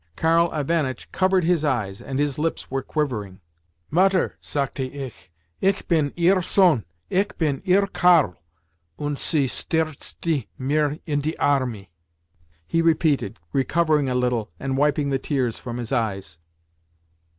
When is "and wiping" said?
14.59-15.11